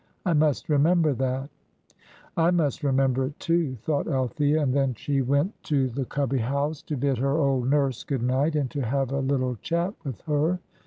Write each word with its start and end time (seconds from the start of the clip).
I 0.25 0.33
must 0.33 0.67
remember 0.67 1.13
that." 1.13 1.51
"I 2.35 2.49
must 2.49 2.81
remember 2.83 3.25
it, 3.27 3.39
too," 3.39 3.75
thought 3.75 4.07
Althea; 4.07 4.59
and 4.59 4.73
then 4.73 4.95
she 4.95 5.21
went 5.21 5.53
to 5.65 5.89
the 5.89 6.05
Cubby 6.05 6.39
house 6.39 6.81
to 6.81 6.97
bid 6.97 7.19
her 7.19 7.37
old 7.37 7.69
nurse 7.69 8.03
good 8.03 8.23
night, 8.23 8.55
and 8.55 8.67
to 8.71 8.81
have 8.81 9.11
a 9.11 9.19
little 9.19 9.57
chat 9.61 9.93
with 10.03 10.21
her. 10.21 10.59